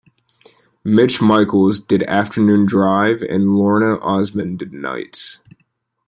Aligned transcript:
Mitch 0.83 1.21
Michaels 1.21 1.77
did 1.79 2.01
afternoon 2.01 2.65
drive 2.65 3.21
and 3.21 3.55
Lorna 3.55 3.97
Ozmon 3.99 4.57
did 4.57 4.73
nights. 4.73 5.37